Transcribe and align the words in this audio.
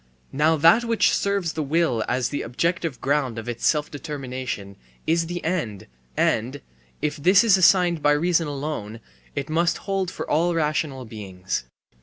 Now 0.31 0.55
that 0.55 0.83
which 0.83 1.13
serves 1.13 1.53
the 1.53 1.61
will 1.61 2.03
as 2.07 2.29
the 2.29 2.41
objective 2.41 2.99
ground 3.01 3.37
of 3.37 3.47
its 3.47 3.67
self 3.67 3.91
determination 3.91 4.75
is 5.05 5.27
the 5.27 5.43
end, 5.43 5.85
and, 6.17 6.59
if 7.03 7.17
this 7.17 7.43
is 7.43 7.55
assigned 7.55 8.01
by 8.01 8.13
reason 8.13 8.47
alone, 8.47 8.99
it 9.35 9.47
must 9.47 9.77
hold 9.85 10.09
for 10.09 10.27
all 10.27 10.55
rational 10.55 11.05
beings. 11.05 11.65